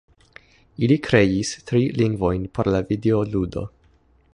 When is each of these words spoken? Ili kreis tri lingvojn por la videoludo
Ili 0.87 0.97
kreis 1.07 1.53
tri 1.71 1.83
lingvojn 2.01 2.49
por 2.57 2.73
la 2.77 2.85
videoludo 2.93 3.69